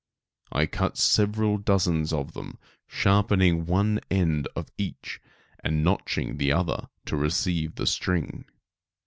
I 0.51 0.65
cut 0.65 0.97
several 0.97 1.59
dozens 1.59 2.11
of 2.11 2.33
them, 2.33 2.57
sharpening 2.87 3.67
one 3.67 3.99
end 4.09 4.47
of 4.55 4.69
each, 4.79 5.21
and 5.63 5.83
notching 5.83 6.37
the 6.37 6.51
other 6.53 6.89
to 7.05 7.15
receive 7.15 7.75
the 7.75 7.85
string. 7.85 8.45